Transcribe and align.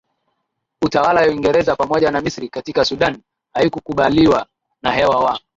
utawala 0.81 1.21
ya 1.21 1.27
uingereza 1.29 1.75
pamoja 1.75 2.11
na 2.11 2.21
misri 2.21 2.49
katika 2.49 2.85
sudan 2.85 3.21
haikukuubaliwa 3.53 4.45
na 4.83 4.91
hawa 4.91 5.23
wa 5.25 5.39